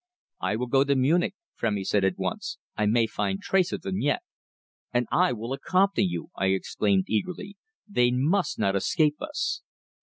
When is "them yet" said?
3.83-4.23